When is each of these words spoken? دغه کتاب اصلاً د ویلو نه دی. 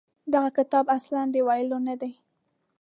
دغه 0.33 0.49
کتاب 0.57 0.85
اصلاً 0.97 1.21
د 1.33 1.35
ویلو 1.47 1.77
نه 1.87 1.95
دی. 2.01 2.11